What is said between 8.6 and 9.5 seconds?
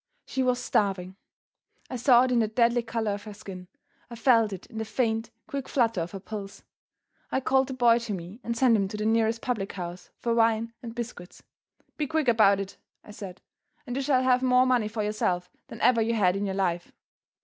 him to the nearest